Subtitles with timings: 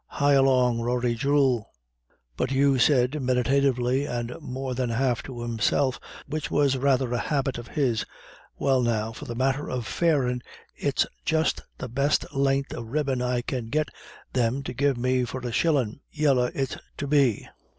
[0.17, 1.69] Hi along, Rory, jewel!"
[2.35, 7.59] But Hugh said, meditatively, and more than half to himself, which was rather a habit
[7.59, 8.03] of his:
[8.57, 10.41] "Well, now, for the matter of the fairin',
[10.75, 13.89] it's just the best len'th of ribbon I can get
[14.33, 15.99] thim to give me for a shillin'.
[16.09, 17.47] Yella it's to be.